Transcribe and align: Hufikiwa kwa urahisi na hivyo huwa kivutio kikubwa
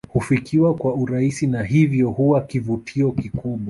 Hufikiwa 0.09 0.73
kwa 0.75 0.93
urahisi 0.93 1.47
na 1.47 1.63
hivyo 1.63 2.09
huwa 2.09 2.41
kivutio 2.41 3.11
kikubwa 3.11 3.59